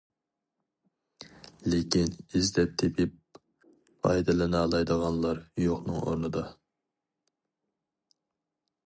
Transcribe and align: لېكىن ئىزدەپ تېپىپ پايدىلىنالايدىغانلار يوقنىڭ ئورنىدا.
لېكىن 1.73 2.15
ئىزدەپ 2.39 2.73
تېپىپ 2.83 3.13
پايدىلىنالايدىغانلار 4.07 5.43
يوقنىڭ 5.65 6.01
ئورنىدا. 6.01 6.43